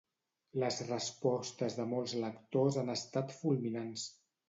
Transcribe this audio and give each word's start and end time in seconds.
Les 0.63 0.81
respostes 0.87 1.79
de 1.83 1.87
molts 1.93 2.17
lectors 2.25 2.83
han 2.85 2.93
estat 2.99 3.41
fulminants. 3.45 4.13